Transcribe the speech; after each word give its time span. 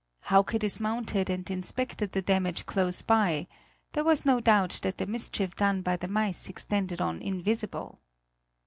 Hauke 0.31 0.57
dismounted 0.57 1.29
and 1.29 1.47
inspected 1.51 2.11
the 2.13 2.23
damage 2.23 2.65
close 2.65 3.03
by: 3.03 3.45
there 3.91 4.03
was 4.03 4.25
no 4.25 4.39
doubt 4.39 4.79
that 4.81 4.97
the 4.97 5.05
mischief 5.05 5.55
done 5.55 5.83
by 5.83 5.95
the 5.95 6.07
mice 6.07 6.49
extended 6.49 6.99
on 6.99 7.21
invisible. 7.21 7.99